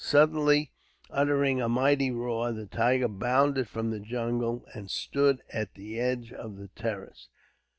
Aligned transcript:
Suddenly, 0.03 0.71
uttering 1.11 1.61
a 1.61 1.69
mighty 1.69 2.09
roar, 2.09 2.51
the 2.53 2.65
tiger 2.65 3.07
bounded 3.07 3.69
from 3.69 3.91
the 3.91 3.99
jungle, 3.99 4.65
and 4.73 4.89
stood 4.89 5.43
at 5.53 5.75
the 5.75 5.99
edge 5.99 6.33
of 6.33 6.57
the 6.57 6.69
terrace. 6.69 7.27